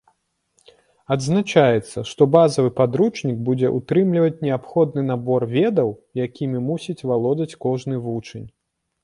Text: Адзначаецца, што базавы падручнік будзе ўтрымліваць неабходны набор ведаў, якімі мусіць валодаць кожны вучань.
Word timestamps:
Адзначаецца, 1.15 2.03
што 2.11 2.21
базавы 2.35 2.69
падручнік 2.79 3.37
будзе 3.49 3.67
ўтрымліваць 3.77 4.41
неабходны 4.47 5.01
набор 5.11 5.47
ведаў, 5.55 5.95
якімі 6.25 6.65
мусіць 6.73 6.99
валодаць 7.13 7.57
кожны 7.69 7.95
вучань. 8.09 8.49